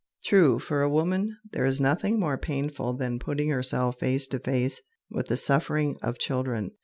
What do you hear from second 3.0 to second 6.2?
putting herself face to face with the suffering of